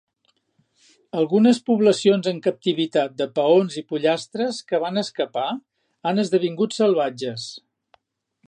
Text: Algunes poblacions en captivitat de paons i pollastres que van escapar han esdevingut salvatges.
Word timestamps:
Algunes 1.23 1.59
poblacions 1.67 2.29
en 2.31 2.39
captivitat 2.47 3.13
de 3.21 3.29
paons 3.37 3.77
i 3.83 3.85
pollastres 3.93 4.63
que 4.71 4.83
van 4.87 5.01
escapar 5.05 5.47
han 6.13 6.23
esdevingut 6.25 6.79
salvatges. 6.83 7.51